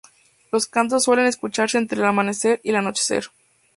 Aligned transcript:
Los 0.51 0.65
cantos 0.65 1.03
suelen 1.03 1.27
escucharse 1.27 1.77
entre 1.77 1.99
el 1.99 2.07
amanecer 2.07 2.59
y 2.63 2.71
el 2.71 2.77
anochecer. 2.77 3.25